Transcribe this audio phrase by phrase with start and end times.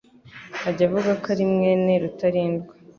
[0.69, 2.71] ajya avuga ko ari mwene Rutalindwa,